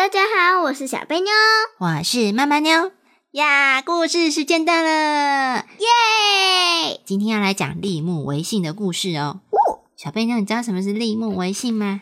[0.00, 1.30] 大家好，我是小贝妞，
[1.78, 2.90] 我是妈妈妞
[3.32, 3.82] 呀。
[3.82, 7.02] 故事时间到了，耶！
[7.04, 9.42] 今天要来讲立木为信的故事哦。
[9.94, 12.00] 小贝妞，你知道什么是立木为信吗？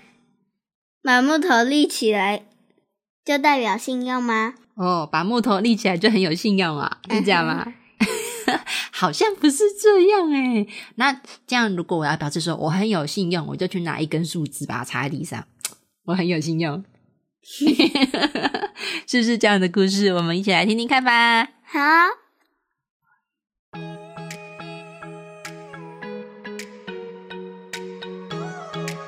[1.02, 2.46] 把木头立起来
[3.24, 4.54] 就代表信用吗？
[4.76, 7.66] 哦，把木头立起来就很有信用啊，是这样吗？
[8.94, 10.64] 好像不是这样哎。
[10.94, 15.44] 那这样，如果我要表示说我很有信用，我就去拿一根树枝把它插在地上，
[16.06, 16.84] 我很有信用。
[19.08, 20.12] 是不是这样的故事？
[20.12, 21.48] 我们一起来听听看吧。
[21.64, 21.80] 好，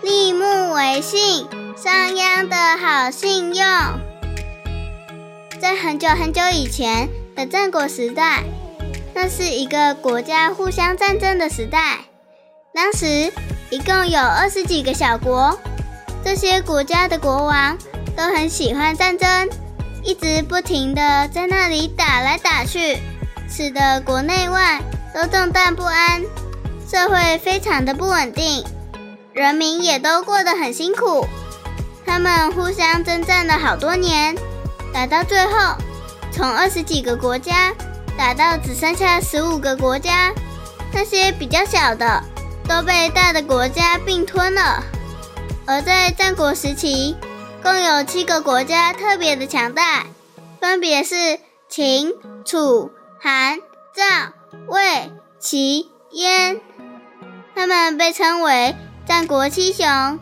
[0.03, 1.47] 立木为信，
[1.77, 3.67] 商鞅的好信用。
[5.61, 8.43] 在很久很久以前的战国时代，
[9.15, 11.99] 那是一个国家互相战争的时代。
[12.73, 13.31] 当时
[13.71, 15.57] 一共有二十几个小国，
[16.25, 17.77] 这些国家的国王。
[18.21, 19.49] 都很喜欢战争，
[20.05, 22.99] 一直不停的在那里打来打去，
[23.49, 24.79] 使得国内外
[25.15, 26.21] 都动荡不安，
[26.87, 28.63] 社会非常的不稳定，
[29.33, 31.27] 人民也都过得很辛苦。
[32.05, 34.37] 他们互相征战了好多年，
[34.93, 35.75] 打到最后，
[36.31, 37.73] 从二十几个国家
[38.19, 40.31] 打到只剩下十五个国家，
[40.93, 42.23] 那些比较小的
[42.69, 44.85] 都被大的国家并吞了。
[45.65, 47.17] 而在战国时期。
[47.63, 50.07] 共有七个国家特别的强大，
[50.61, 51.39] 分别是
[51.69, 52.91] 秦、楚、
[53.21, 53.59] 韩、
[53.95, 54.33] 赵、
[54.69, 56.61] 魏、齐、燕，
[57.55, 58.75] 他们被称为
[59.07, 60.19] 战国七雄。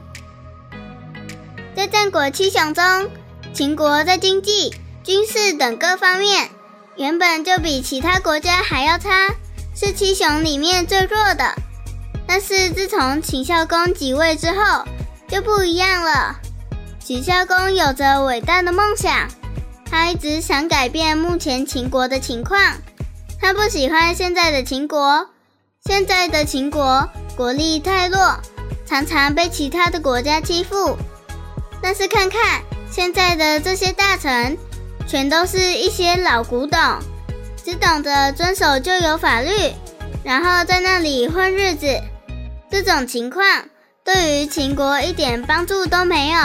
[1.76, 3.08] 在战国七雄中，
[3.54, 6.50] 秦国在经济、军事等各方面
[6.96, 9.28] 原本就比其他国家还要差，
[9.76, 11.54] 是七雄里面最弱的。
[12.26, 14.84] 但是自从秦孝公即位之后，
[15.28, 16.40] 就不一样了。
[17.08, 19.30] 秦孝公有着伟大的梦想，
[19.90, 22.60] 他一直想改变目前秦国的情况。
[23.40, 25.26] 他不喜欢现在的秦国，
[25.86, 28.38] 现在的秦国国力太弱，
[28.84, 30.98] 常常被其他的国家欺负。
[31.82, 32.60] 但是看看
[32.90, 34.58] 现在的这些大臣，
[35.06, 36.78] 全都是一些老古董，
[37.64, 39.72] 只懂得遵守旧有法律，
[40.22, 41.86] 然后在那里混日子。
[42.70, 43.64] 这种情况
[44.04, 46.38] 对于秦国一点帮助都没有。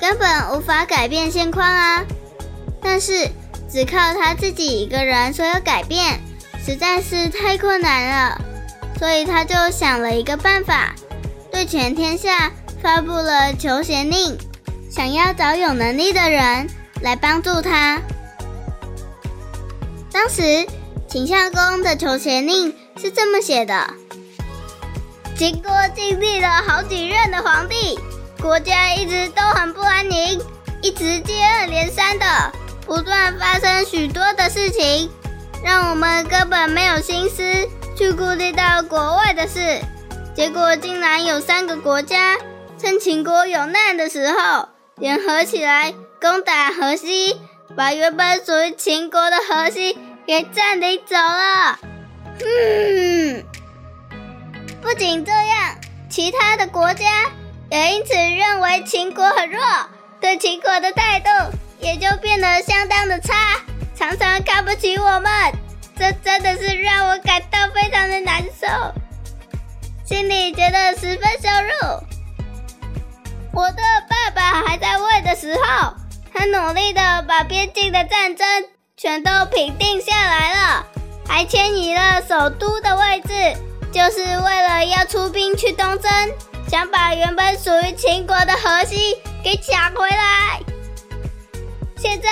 [0.00, 2.04] 根本无法改变现况啊！
[2.82, 3.28] 但是
[3.70, 6.18] 只靠他自己一个人说要改变，
[6.64, 8.40] 实在是太困难了。
[8.98, 10.94] 所以他就想了一个办法，
[11.52, 12.50] 对全天下
[12.82, 14.38] 发布了求贤令，
[14.90, 16.68] 想要找有能力的人
[17.02, 18.00] 来帮助他。
[20.10, 20.66] 当时
[21.08, 23.94] 秦孝公的求贤令是这么写的：
[25.36, 27.98] 秦国经历了好几任的皇帝。
[28.40, 30.40] 国家一直都很不安宁，
[30.80, 32.24] 一直接二连三的
[32.86, 35.10] 不断发生许多的事情，
[35.62, 37.42] 让我们根本没有心思
[37.96, 39.80] 去顾虑到国外的事。
[40.34, 42.38] 结果竟然有三个国家
[42.78, 47.38] 趁秦国有难的时候，联合起来攻打河西，
[47.76, 51.78] 把原本属于秦国的河西给占领走了。
[52.42, 53.44] 嗯，
[54.80, 55.76] 不仅这样，
[56.08, 57.04] 其他的国家。
[57.70, 59.62] 也因此认为秦国很弱，
[60.20, 61.28] 对秦国的态度
[61.78, 63.34] 也就变得相当的差，
[63.96, 65.30] 常常看不起我们。
[65.96, 68.66] 这真的是让我感到非常的难受，
[70.04, 72.00] 心里觉得十分羞辱。
[73.52, 75.94] 我的爸爸还在位的时候，
[76.34, 78.46] 他努力的把边境的战争
[78.96, 80.86] 全都平定下来了，
[81.28, 83.56] 还迁移了首都的位置，
[83.92, 86.10] 就是为了要出兵去东征。
[86.70, 90.60] 想把原本属于秦国的河西给抢回来。
[91.98, 92.30] 现在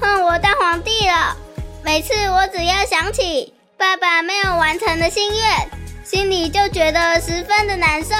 [0.00, 1.36] 换我当皇帝了。
[1.84, 5.70] 每次我只要想起爸爸没有完成的心愿，
[6.02, 8.14] 心里就觉得十分的难受。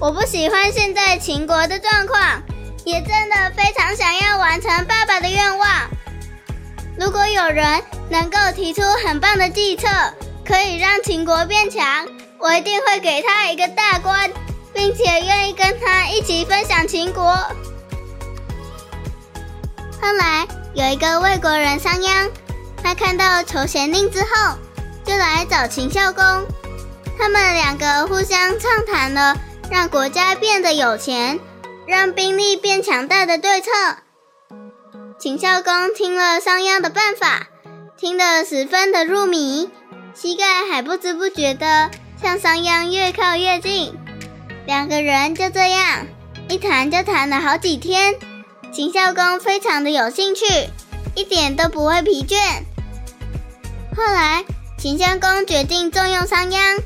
[0.00, 2.42] 我不喜欢现在秦国的状况，
[2.86, 5.68] 也真的非常想要完成爸爸的愿望。
[6.98, 9.86] 如果有人能够提出很棒的计策，
[10.42, 14.30] 可以让秦国变强，我一定会给他一个大官。
[14.72, 17.24] 并且愿意跟他一起分享秦国。
[20.02, 22.30] 后来有一个魏国人商鞅，
[22.82, 24.56] 他看到求贤令之后，
[25.04, 26.24] 就来找秦孝公。
[27.18, 29.36] 他们两个互相畅谈了
[29.70, 31.38] 让国家变得有钱、
[31.86, 33.70] 让兵力变强大的对策。
[35.18, 37.48] 秦孝公听了商鞅的办法，
[37.98, 39.68] 听得十分的入迷，
[40.14, 41.90] 膝盖还不知不觉的
[42.22, 43.94] 向商鞅越靠越近。
[44.70, 46.06] 两个人就这样
[46.48, 48.14] 一谈就谈了好几天。
[48.72, 50.44] 秦孝公非常的有兴趣，
[51.16, 52.36] 一点都不会疲倦。
[53.96, 54.44] 后来，
[54.78, 56.80] 秦孝公决定重用商鞅。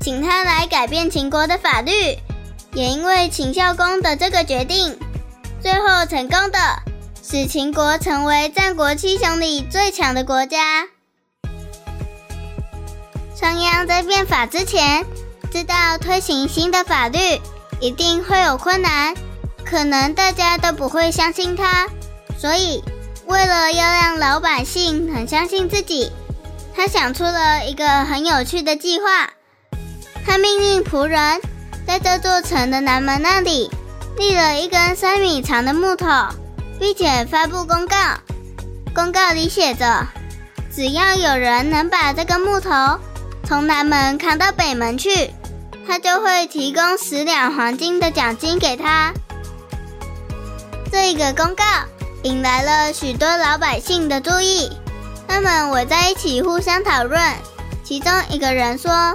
[0.00, 1.92] 请他来改变秦国的法律，
[2.72, 4.98] 也因为秦孝公的这个决定，
[5.60, 6.58] 最后成功的
[7.22, 10.86] 使秦国成为战国七雄里最强的国家。
[13.34, 15.04] 商鞅在变法之前，
[15.56, 17.18] 知道推行新的法律
[17.80, 19.14] 一定会有困难，
[19.64, 21.88] 可能大家都不会相信他，
[22.38, 22.84] 所以
[23.24, 26.12] 为了要让老百姓很相信自己，
[26.74, 29.30] 他想出了一个很有趣的计划。
[30.26, 31.40] 他命令仆人
[31.86, 33.70] 在这座城的南门那里
[34.18, 36.06] 立了一根三米长的木头，
[36.78, 37.96] 并且发布公告。
[38.94, 40.06] 公告里写着：
[40.70, 42.70] 只要有人能把这个木头
[43.48, 45.30] 从南门扛到北门去，
[45.86, 49.12] 他就会提供十两黄金的奖金给他。
[50.90, 51.64] 这一个公告
[52.22, 54.70] 引来了许多老百姓的注意，
[55.28, 57.20] 他们围在一起互相讨论。
[57.84, 59.14] 其中一个人说。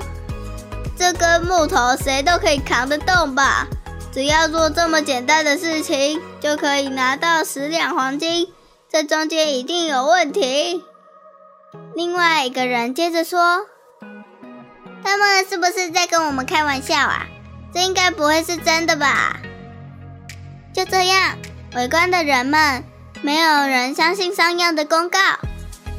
[0.97, 3.65] 这根木头谁都可以扛得动吧？
[4.13, 8.53] 只要做这么简单的事情，就可以拿到十两黄金。
[8.87, 10.83] 这中间一定有问题。
[11.95, 13.61] 另外一个人接着说
[15.03, 17.25] ：“他们是不是在跟我们开玩笑啊？
[17.73, 19.39] 这应该不会是真的吧？”
[20.73, 21.37] 就这样，
[21.75, 22.83] 围观的人们
[23.21, 25.19] 没有人相信商鞅的公告，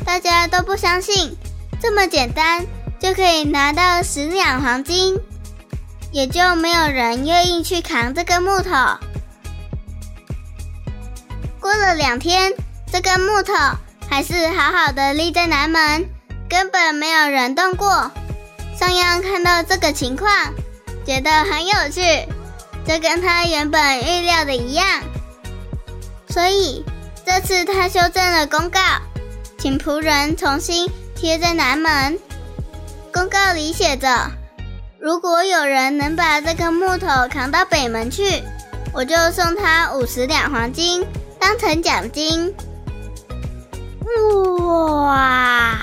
[0.04, 1.36] 大家都不相信
[1.80, 2.66] 这么简单。
[3.00, 5.18] 就可以拿到十两黄金，
[6.12, 8.70] 也就没有人愿意去扛这根木头。
[11.58, 12.52] 过了两天，
[12.92, 13.52] 这根木头
[14.08, 16.08] 还是好好的立在南门，
[16.48, 18.12] 根本没有人动过。
[18.82, 20.28] 商鞅看到这个情况，
[21.06, 22.02] 觉得很有趣，
[22.84, 24.84] 这跟他原本预料的一样，
[26.28, 26.84] 所以
[27.24, 28.80] 这次他修正了公告，
[29.56, 32.18] 请仆人重新贴在南门。
[33.14, 34.32] 公告里写着
[34.98, 38.42] ：“如果有人能把这根木头扛到北门去，
[38.92, 41.06] 我就送他五十两黄金
[41.38, 42.52] 当成奖金。”
[45.06, 45.78] 哇！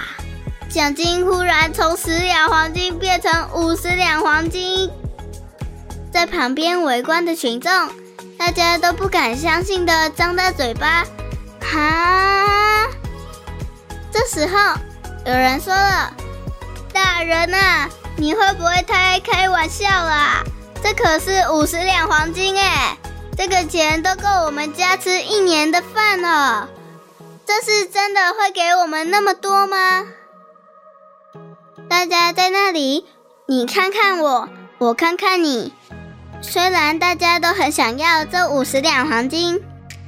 [0.70, 4.92] 奖金忽然从十两黄金变成五十两黄金，
[6.14, 7.72] 在旁边围观的群众，
[8.38, 11.04] 大家都不敢相信的张大嘴巴。
[11.60, 12.86] 哈！
[14.12, 14.76] 这时候
[15.26, 16.14] 有人说了。
[16.94, 20.44] 大人呐，你会不会太开玩笑啦？
[20.84, 22.96] 这可是五十两黄金哎，
[23.36, 26.70] 这个钱都够我们家吃一年的饭了。
[27.48, 30.06] 这是真的会给我们那么多吗？
[32.00, 33.04] 大家在那里，
[33.46, 34.48] 你看看我，
[34.78, 35.74] 我看看你。
[36.42, 39.62] 虽然大家都很想要这五十两黄金，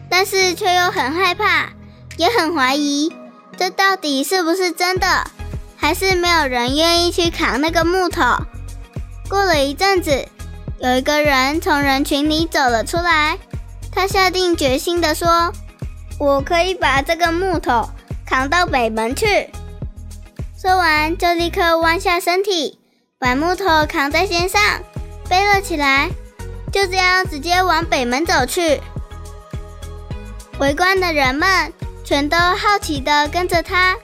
[0.10, 1.74] 但是却又很害怕，
[2.16, 3.14] 也很怀疑，
[3.58, 5.26] 这到底是不是真的？
[5.76, 8.24] 还是没有人愿意去扛那个木头。
[9.28, 10.26] 过了一阵子，
[10.80, 13.38] 有一个人从人群里走了出来，
[13.92, 15.52] 他下定决心的说
[16.18, 17.90] ：“我可以把这个木头
[18.26, 19.50] 扛到北门去。”
[20.62, 22.78] 说完就立刻弯下身体，
[23.18, 24.62] 把木头扛在肩上，
[25.28, 26.12] 背了起来，
[26.72, 28.80] 就这样直接往北门走去。
[30.60, 33.98] 围观的人们全都好奇的跟着他。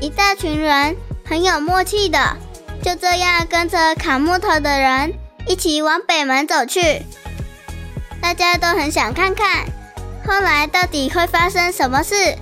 [0.00, 0.94] 一大群人
[1.24, 2.36] 很有默契的，
[2.84, 5.12] 就这样跟着砍木头的人
[5.48, 7.02] 一起往北门走去。
[8.22, 9.66] 大家都很想看看，
[10.24, 12.38] 后来到底会发生什么事。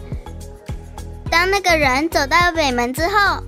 [1.30, 3.42] 当那个人走到北门之后，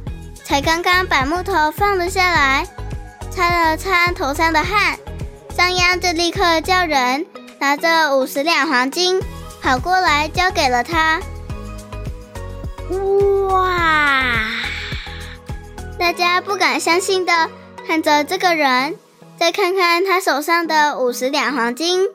[0.44, 2.66] 才刚刚把木头放了下来，
[3.30, 4.98] 擦了擦头上的汗，
[5.56, 7.26] 商鞅就立刻叫人
[7.58, 9.20] 拿着五十两黄金
[9.62, 11.20] 跑过来交给了他。
[13.48, 14.24] 哇！
[15.98, 17.50] 大家不敢相信的
[17.86, 18.96] 看着这个人，
[19.38, 22.08] 再看看他手上的五十两黄金，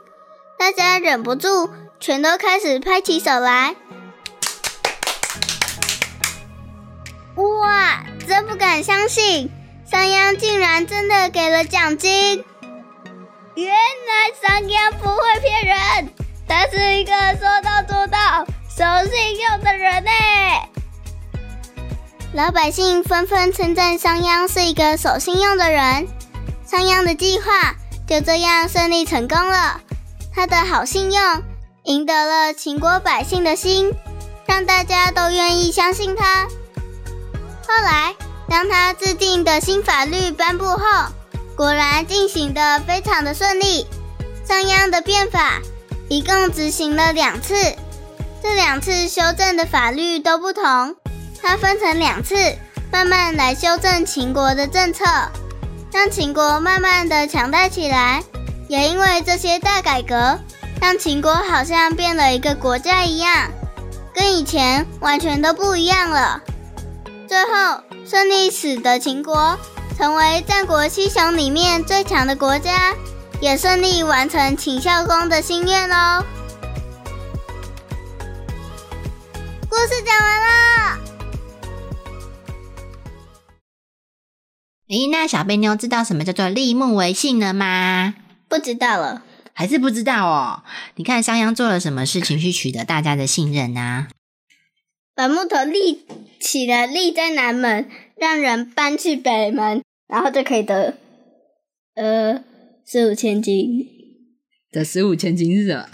[0.59, 1.69] 大家忍不住
[1.99, 3.75] 全都开始拍起手来。
[7.75, 8.05] 哇！
[8.25, 9.51] 真不敢相信，
[9.85, 12.43] 商鞅竟然真的给了奖金。
[13.55, 16.09] 原来商鞅不会骗人，
[16.47, 20.11] 他是一个说到做到、守信用的人呢。
[22.33, 26.07] 老百姓纷纷称赞商鞅是一个守信用的人，
[26.65, 27.75] 商鞅的计划
[28.07, 29.81] 就这样顺利成功了。
[30.33, 31.43] 他的好信用
[31.83, 33.93] 赢得了秦国百姓的心，
[34.45, 36.47] 让大家都愿意相信他。
[37.67, 38.15] 后来，
[38.47, 40.79] 当他制定的新法律颁布后，
[41.55, 43.87] 果然进行的非常的顺利。
[44.47, 45.59] 商鞅的变法
[46.07, 47.55] 一共执行了两次，
[48.43, 50.95] 这两次修正的法律都不同。
[51.41, 52.35] 他分成两次，
[52.91, 55.03] 慢慢来修正秦国的政策，
[55.91, 58.23] 让秦国慢慢的强大起来。
[58.67, 60.39] 也因为这些大改革，
[60.79, 63.49] 让秦国好像变了一个国家一样，
[64.13, 66.41] 跟以前完全都不一样了。
[67.27, 69.57] 最后顺利使得秦国
[69.97, 72.93] 成为战国七雄里面最强的国家，
[73.41, 76.23] 也顺利完成秦孝公的心愿喽。
[79.69, 80.99] 故事讲完了。
[84.89, 88.13] 诶，那小贝妞知道什么叫做立木为信了吗？
[88.47, 90.63] 不知道了，还是不知道哦？
[90.95, 94.07] 你看商鞅做了什么事情去取得大家的信任呢？
[95.15, 96.05] 把木头立
[96.39, 100.95] 起来，立在南门，让人搬去北门，然后就可以得
[101.95, 102.43] 呃
[102.85, 103.87] 十五千金。
[104.71, 105.87] 得十五千金是什么？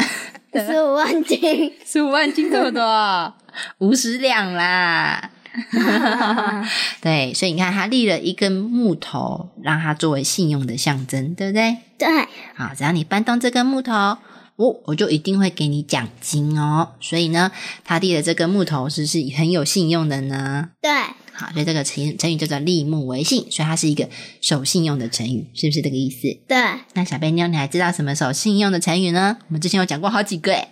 [0.65, 3.33] 十五万金， 十五万金这么多，
[3.77, 5.29] 五十两啦。
[7.01, 11.77] 对，所以你看，他立了一根木头，让它作为信用的象征，对不对？
[11.97, 12.07] 对。
[12.55, 14.17] 好，只要你搬动这根木头，
[14.61, 16.89] 我我就一定会给你奖金哦。
[16.99, 17.51] 所以呢，
[17.83, 20.69] 他立的这根木头是不是很有信用的呢？
[20.81, 20.91] 对。
[21.33, 24.07] 好，所以这个成成语叫做立木为信，所以它是一个
[24.41, 26.27] 守信用的成语，是不是这个意思？
[26.47, 26.57] 对。
[26.93, 29.37] 那小贝妞，你还知道什么守信用的成语呢？
[29.47, 30.67] 我们之前有讲过好几个，诶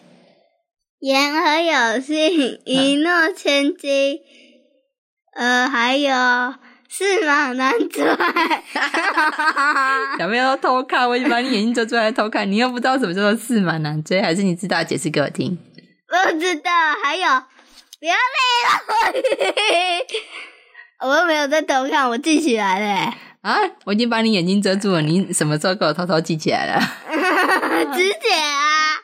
[0.99, 4.19] 言而有信，一诺千金。
[5.33, 6.11] 呃，还有
[6.89, 8.03] 驷马难追，
[10.17, 14.83] 小朋友偷看，我已经把你眼睛遮住来偷看，你又不知道什么叫做驷马难追，还是你知道？
[14.83, 15.55] 解释给我听。
[16.07, 16.71] 不知道，
[17.03, 17.27] 还有
[17.99, 18.19] 不要累
[18.65, 18.69] 了，
[21.07, 23.13] 我又没有在偷看，我记起来了。
[23.41, 23.55] 啊，
[23.85, 26.81] 我已经把你眼睛遮住了，你什么时候给我偷偷记起来了？
[27.95, 28.97] 之前啊，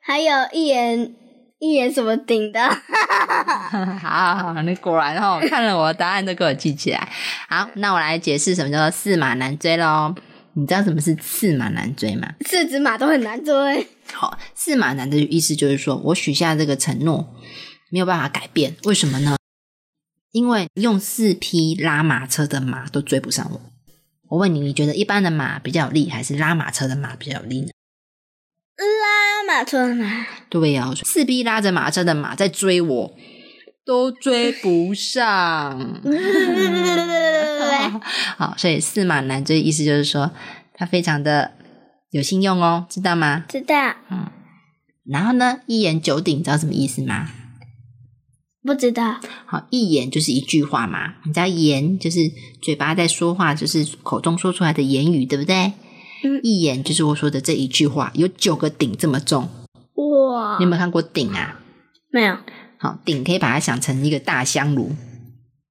[0.00, 1.12] 还有一言。
[1.60, 2.58] 一言什么顶的？
[2.68, 3.84] 好
[4.34, 7.08] 好好，你果然哦看了我的答案都给我记起来。
[7.48, 10.14] 好，那我来解释什么叫做驷马难追喽。
[10.54, 12.32] 你知道什么是驷马难追吗？
[12.46, 13.86] 四只马都很难追。
[14.12, 17.34] 好，驷马难的意思就是说我许下这个承诺
[17.90, 19.36] 没有办法改变，为什么呢？
[20.32, 23.60] 因为用四匹拉马车的马都追不上我。
[24.28, 27.68] 我问你，你觉得一般的马比较有力，还是拉马车的马比较有力呢？
[28.84, 33.14] 拉马车马，对呀，四匹拉着马车的马在追我，
[33.84, 36.00] 都追不上。
[38.36, 40.30] 好，所以驷马难追，意思就是说
[40.74, 41.52] 他非常的
[42.10, 43.44] 有信用哦，知道吗？
[43.48, 43.74] 知道。
[44.10, 44.30] 嗯，
[45.04, 47.28] 然后呢，一言九鼎，知道什么意思吗？
[48.62, 49.18] 不知道。
[49.46, 52.18] 好，一言就是一句话嘛，你知道言就是
[52.62, 55.72] 嘴巴在说话，就是口中说出来的言语，对不对？
[56.42, 59.48] 一眼就是我说的这一句话，有九个鼎这么重
[59.94, 60.56] 哇！
[60.58, 61.60] 你有没有看过鼎啊？
[62.10, 62.36] 没有。
[62.78, 64.92] 好，鼎可以把它想成一个大香炉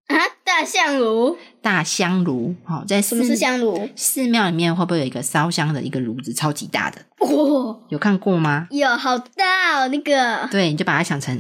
[0.08, 0.15] 啊！
[0.44, 2.56] 大香炉，大香炉。
[2.63, 3.89] 好，在什么是香炉？
[3.96, 7.01] 寺庙里面会不会有一个烧香的一个炉子，超级大的？
[7.20, 7.77] 哇！
[7.89, 8.68] 有看过吗？
[8.72, 10.48] 有，好大哦，那个。
[10.51, 11.39] 对，你就把它想成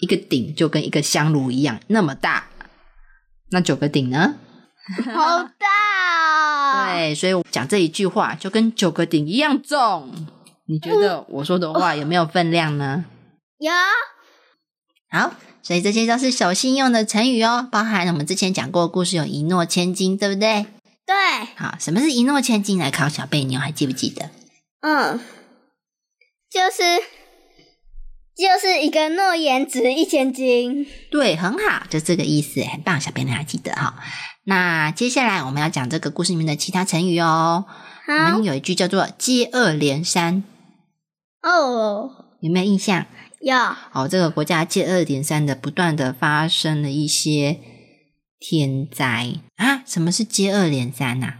[0.00, 2.46] 一个鼎，就跟一个香炉一样那么大。
[3.50, 4.34] 那九个鼎呢？
[5.14, 10.12] 好大，哦对，所以讲这一句话就跟九个鼎一样重。
[10.66, 13.04] 你觉得我说的话有没有分量呢？
[13.58, 13.72] 有。
[15.10, 20.66] 好，所以这些都是守信用的成语哦，包含我们之前讲过的故事，有一诺千金，对不对？
[21.06, 21.14] 对。
[21.56, 22.78] 好，什么是一诺千金？
[22.78, 24.30] 来考小贝妞，还记不记得？
[24.80, 25.20] 嗯，
[26.50, 26.82] 就是。
[28.36, 33.94] 就是一个诺言值一千金，对，很好，就这个意思，很棒，小贝你还记得哈？
[34.44, 37.64] 那接下来我们要讲这个故事里面的其他成语哦。
[38.06, 40.44] 我们有一句叫做“接二连三”，
[41.42, 42.10] 哦，
[42.40, 43.06] 有没有印象？
[43.40, 43.56] 有。
[43.92, 47.60] 哦，这个国家接二连三的不断的发生了一些
[48.38, 49.82] 天灾啊？
[49.86, 51.34] 什么是接二连三呐？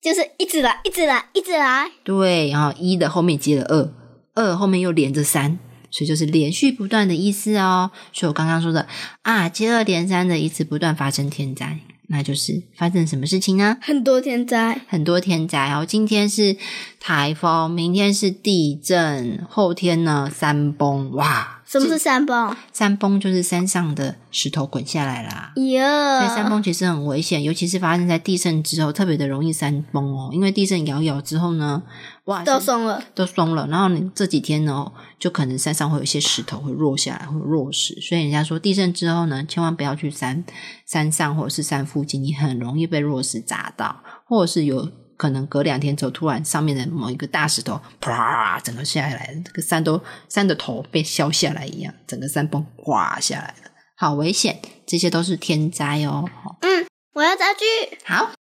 [0.00, 1.90] 就是一直来，一直来，一直来。
[2.04, 3.92] 对，然后一的后面接了二，
[4.34, 5.58] 二后面又连着三。
[5.90, 7.90] 所以就是连续不断的意思哦。
[8.12, 8.86] 所以我刚刚说的
[9.22, 11.80] 啊，接二连三的一直不断发生天灾，
[12.10, 13.76] 那就是发生什么事情呢？
[13.82, 15.84] 很多天灾，很多天灾哦。
[15.86, 16.56] 今天是
[16.98, 21.12] 台风，明天是地震，后天呢山崩。
[21.12, 22.56] 哇，什么是山崩？
[22.72, 25.52] 山崩就是山上的石头滚下来啦。
[25.56, 30.30] 哟，所以山崩其实很危险，尤其是发生在地震之后，特别的容易山崩哦。
[30.32, 31.82] 因为地震摇摇之后呢，
[32.28, 33.66] 哇，都松了，都松了。
[33.68, 37.98] 然后你这几天呢，就可能山上会有一些石头会落下来，会落石。
[38.02, 40.44] 所以人家说地震之后呢，千万不要去山
[40.86, 54.60] 山上或者是山附近，你很容易被落石砸到，或者是有可能隔两天之后，突然上面的某一个大石头啪，整个下来，这个山都山的头被削下来一样，整个山崩垮下来了，好危险！
[54.86, 56.28] 这些都是天灾哦。
[56.60, 57.96] 嗯，我要造句。
[58.04, 58.32] 好，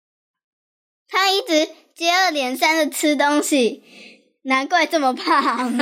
[1.07, 3.81] 他一直接二连三的吃东西，
[4.43, 5.75] 难怪这么胖。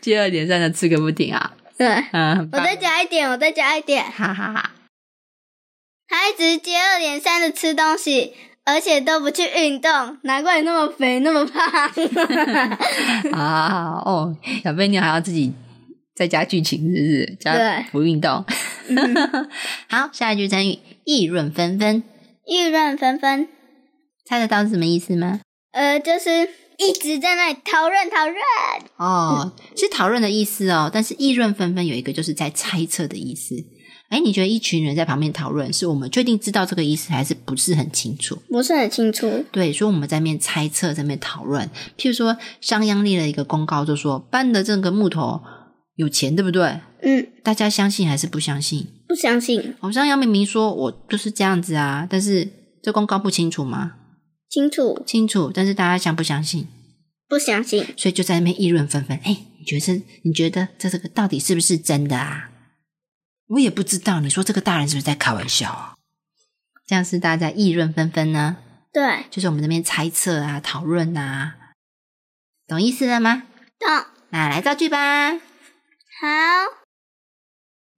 [0.00, 1.52] 接二连三的吃个不停啊！
[1.76, 4.02] 对，嗯，我再加一点，我再加一点。
[4.02, 4.70] 哈哈哈。
[6.08, 8.32] 他一直接二连三的吃东西，
[8.64, 11.62] 而且都不去运动，难怪你那么肥那么胖。
[13.38, 15.52] 啊哦，小贝你还要自己
[16.14, 17.36] 再加剧情，是不是？
[17.38, 18.42] 加对不运动。
[19.90, 22.02] 好，下一句成语议论纷纷，
[22.46, 23.48] 议论纷纷，
[24.24, 25.40] 猜得到是什么意思吗？
[25.72, 26.48] 呃，就是
[26.78, 28.36] 一直在那里讨论讨论。
[28.98, 30.88] 哦，是讨论的意思哦。
[30.92, 33.56] 但是议论纷纷有一个就是在猜测的意思。
[34.10, 38.36] 哎，你觉得一群人在旁边讨论，是我们确定知道这个意思，还是不是很清楚？
[38.48, 39.44] 不是很清楚。
[39.50, 41.68] 对，所以我们在面猜测，在面讨论。
[41.98, 45.42] 譬如说，商鞅立了一个公告，就说搬的这个木头
[45.96, 46.80] 有钱，对不对？
[47.02, 48.86] 嗯，大家相信还是不相信？
[49.08, 52.48] 不相信，好像杨明明说我就是这样子啊，但是
[52.82, 53.94] 这公告不清楚吗？
[54.48, 56.68] 清楚，清楚，但是大家相不相信？
[57.28, 57.84] 不相信。
[57.96, 59.18] 所以就在那边议论纷纷。
[59.24, 62.50] 哎，你觉得你觉得这这个到底是不是真的啊？
[63.48, 64.20] 我也不知道。
[64.20, 65.94] 你说这个大人是不是在开玩笑啊？
[66.86, 68.58] 这样是大家议论纷纷呢？
[68.92, 71.56] 对，就是我们这边猜测啊、讨论啊，
[72.66, 73.42] 懂意思了吗？
[73.78, 74.06] 懂。
[74.30, 75.32] 那来造句吧。
[76.18, 76.26] 好，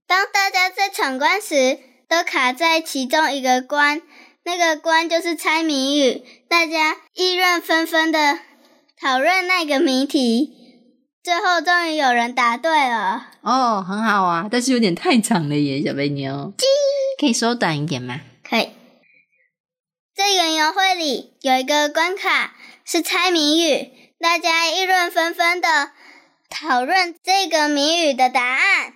[0.09, 1.79] 当大家在闯关时，
[2.09, 4.03] 都卡在其中一个关，
[4.43, 6.25] 那个关就是猜谜语。
[6.49, 8.41] 大家议论纷纷的
[9.01, 10.53] 讨论那个谜题，
[11.23, 13.31] 最后终于有人答对了。
[13.43, 16.53] 哦，很好啊，但是有点太长了耶，小贝妞。
[17.21, 18.21] 可以缩短一点吗？
[18.43, 18.71] 可以。
[20.13, 25.93] 在园游会里有一个关卡是猜谜语，大家议论纷纷的
[26.49, 28.95] 讨论这个谜语的答案，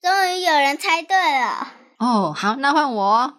[0.00, 1.72] 终于有人猜对了。
[1.98, 3.34] 哦，好，那换我哦。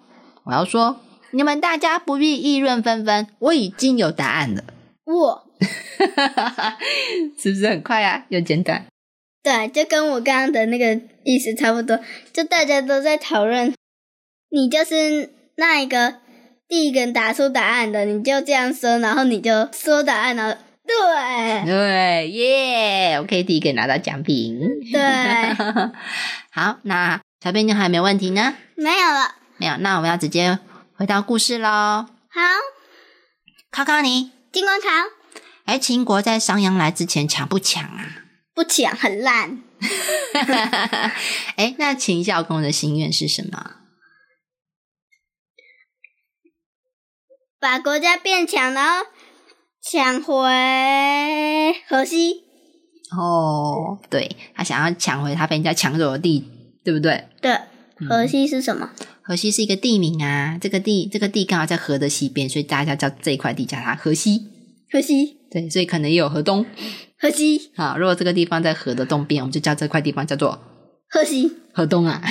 [0.46, 1.00] 我要说，
[1.32, 4.64] 你们大家不必议论纷纷，我已经有答案了。
[5.06, 5.48] 我，
[7.38, 8.26] 是不是很快啊？
[8.30, 8.86] 又简短。
[9.42, 12.00] 对，就跟我刚刚的那个意思差不多，
[12.34, 13.74] 就大家都在讨论，
[14.50, 16.16] 你就是那一个
[16.68, 20.58] 第一个人答出答案的，你就这样说，然后你就说答案了。
[20.90, 23.20] 对，对，耶！
[23.20, 24.60] 我可以第一个拿到奖品。
[24.92, 25.00] 对，
[26.52, 28.56] 好，那小贝妞还有没有问题呢？
[28.76, 29.36] 没有了。
[29.58, 30.58] 没有，那我们要直接
[30.96, 31.70] 回到故事喽。
[31.70, 32.42] 好，
[33.70, 34.88] 考考你，金光考
[35.66, 38.24] 哎，秦国在商鞅来之前强不强啊？
[38.56, 39.62] 不强，很烂。
[41.56, 43.76] 哎，那秦孝公的心愿是什么？
[47.60, 49.06] 把国家变强，然后
[49.82, 50.36] 抢回
[51.88, 52.44] 河西。
[53.18, 56.44] 哦，对他想要抢回他被人家抢走的地，
[56.84, 57.26] 对不对？
[57.42, 57.58] 对，
[58.08, 58.92] 河西是什么？
[59.24, 64.48] 河西是一个地名啊，这个地这个地刚好在河的西边，所以大家叫这一块地叫它河西。
[64.92, 66.66] 河西，对，所以可能也有河东。
[67.20, 70.60] 河西，好，如果这个地方在河的东边，我们就叫这块地方叫做
[71.10, 71.58] 河西。
[71.74, 72.22] 河东啊。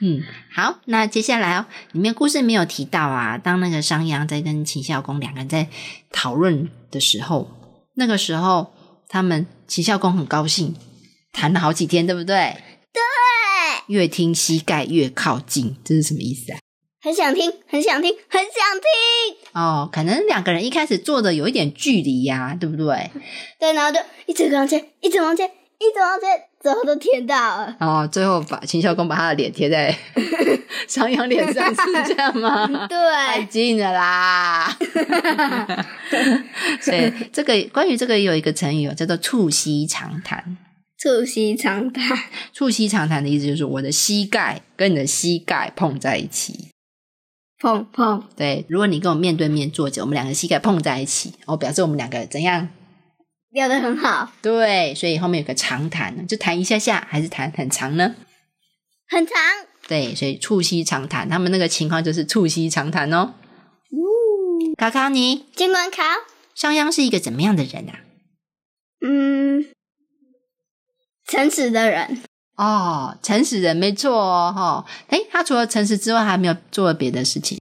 [0.00, 0.22] 嗯，
[0.54, 5.68] 好，那接下来哦，里面故事没有提到啊，当那个商鞅在跟秦孝公两个人在
[6.12, 7.50] 讨论的时候，
[7.94, 8.72] 那个时候
[9.08, 10.76] 他们秦孝公很高兴，
[11.32, 12.56] 谈了好几天，对不对？
[12.92, 13.02] 对，
[13.88, 16.58] 越听膝盖越靠近，这是什么意思啊？
[17.00, 19.36] 很想听，很想听，很想听。
[19.52, 23.10] 哦，可能两个人一开始坐的有一点距离呀、对不对？
[23.58, 27.76] 对，然后就一直往前，一直往前，一直往前，最后都填到了。
[27.78, 29.96] 哦，最后把秦孝公把他的脸贴在
[30.88, 32.66] 商鞅脸上，是这样吗？
[32.88, 34.76] 太 对，近了啦！
[36.82, 40.56] 所以这个关于这个有一个成语哦，叫做促膝长谈。
[40.98, 42.18] 促膝长谈。
[42.52, 46.70] 促膝长谈的意思就是我的膝盖跟你的膝盖碰在一起。
[47.60, 52.68] 碰碰，对，如果你跟我面对面坐着，我们两个膝盖碰在一起，哦，表示我们两个怎样？
[53.50, 54.32] 聊得很好。
[54.42, 58.14] 对，所以后面有个长谈，就谈一下下，还是谈很长呢？
[59.08, 59.36] 很长。
[59.86, 63.34] 对，所以促膝长谈，他们那个情况就是促膝长谈哦。
[64.76, 66.02] 考考你，尽管考，
[66.54, 68.00] 商鞅是一个怎么样的人啊？
[69.00, 69.64] 嗯，
[71.26, 72.22] 诚实的人，
[72.56, 77.58] 哦，诚实人没错哦，哈，诶，他除了诚实之外，还没有做别的事情，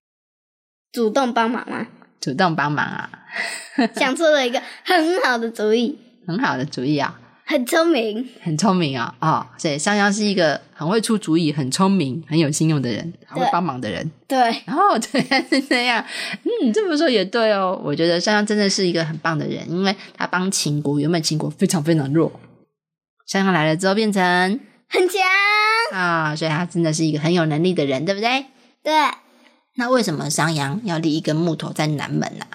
[0.92, 1.88] 主动帮忙吗？
[2.20, 3.10] 主动帮忙啊，
[3.96, 14.12] 想出了一个很好的主意，很好的主意啊，很聪明，很聪明啊，哦，所以商鞅是一个很会出主意、很聪明、很有信用的人，很会帮忙的人。
[14.28, 16.04] 对，哦， 对，是这样。
[16.44, 17.80] 嗯，这么说也对哦。
[17.84, 22.32] 我觉得香香真的是一个很棒的人，因为他帮秦国，原本秦国非常非常弱，
[23.26, 24.22] 香香来了之后变成
[24.90, 28.46] 很强，啊，所以他真的是一个很有能力的人，对不对？
[28.84, 28.94] 对，
[29.78, 32.48] 那为什么商鞅要立一根木头在南门啊、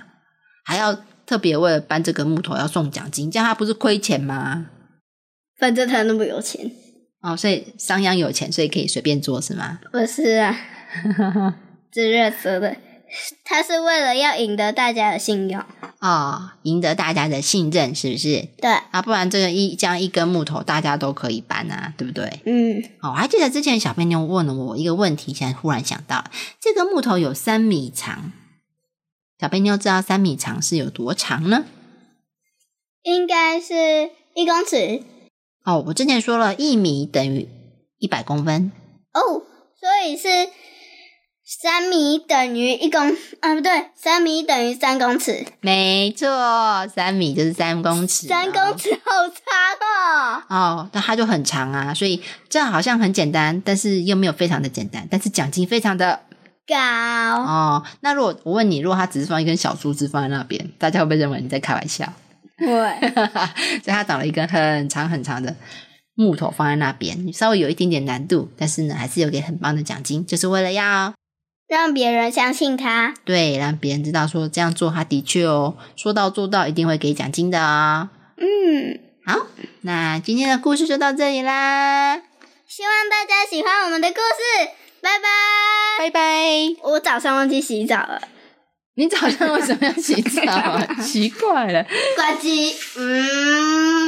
[0.64, 4.66] 还要特别为了搬这根木头要送奖金，这样他不是亏钱吗？
[5.58, 6.70] 反正他那么有钱，
[7.22, 9.78] 哦，所以商鞅有钱，所以可以随便做是吗？
[9.92, 10.56] 不是啊，
[11.92, 12.76] 这热说的，
[13.44, 15.62] 他是为了要赢得大家的信用，
[16.01, 18.48] 哦，赢得大家的信任，是不是？
[18.57, 22.40] 对，啊，不然这个一这样一根木头，大家都可以搬啊，对不对？
[22.46, 26.25] 嗯，哦，我还记得之前小贝妞问了我一个问题，现在忽然想到，
[26.61, 28.33] 这个木头有三米长，
[29.38, 31.64] 小贝妞知道三米长是有多长呢？
[33.03, 35.03] 应该是一公尺
[35.64, 37.48] 哦，我之前说了，一米等于
[37.98, 38.72] 一百公分，
[39.12, 39.42] 哦，
[39.79, 40.29] 所以是
[41.44, 43.00] 三米等于一公
[43.40, 46.26] 啊，不对，三米等于三公尺，没错，
[46.88, 48.76] 三米就是三公尺、三公。
[48.76, 50.42] 尺好长哦。
[50.48, 56.20] 哦，那它就很长啊，所以这样好像很简单，但是又没有非常的简单，但是奖金非常的
[56.66, 57.83] 高，哦。
[58.00, 62.11] 那如果我问你，如果它只是放一根小树枝放在那边，大家会不会认为你在开玩笑？
[62.57, 62.68] 对，
[63.83, 65.57] 所以他找了一根很长很长的
[66.14, 71.12] 木头放在那边，稍微有一点点难度，但是呢，还是有给很棒的奖金，就是为了要
[71.72, 73.14] 让别人相信他。
[73.24, 78.11] 对让别人知道说这样做他的确哦说到做到，一定会给奖金的哦。
[78.37, 79.46] 嗯，好，
[79.80, 82.16] 那今天的故事就到这里啦，
[82.68, 84.68] 希望大家喜欢我们的故事，
[85.00, 85.24] 拜拜。
[85.98, 86.20] 拜拜。
[86.82, 88.20] 我早上忘记洗澡了，
[88.96, 90.87] 你早上为什么要洗澡啊？
[91.02, 91.82] 奇怪了。
[91.85, 94.02] 呱唧，嗯。